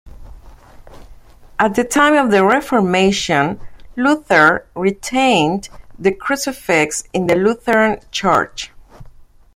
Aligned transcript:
At 1.59 1.75
the 1.75 1.83
time 1.83 2.15
of 2.15 2.31
the 2.31 2.43
Reformation, 2.43 3.59
Luther 3.95 4.65
retained 4.73 5.69
the 5.99 6.11
crucifix 6.11 7.03
in 7.13 7.27
the 7.27 7.35
Lutheran 7.35 7.99
Church. 8.09 8.71